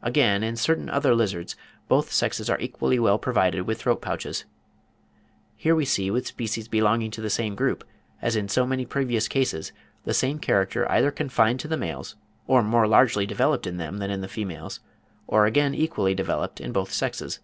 [0.00, 1.54] Again, in certain other lizards,
[1.86, 4.46] both sexes are equally well provided with throat pouches.
[5.54, 7.84] Here we see with species belonging to the same group,
[8.22, 9.72] as in so many previous cases,
[10.06, 12.16] the same character either confined to the males,
[12.46, 14.80] or more largely developed in them than in the females,
[15.26, 17.40] or again equally developed in both sexes.